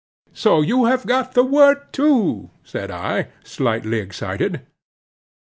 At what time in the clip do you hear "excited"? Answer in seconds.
3.99-4.65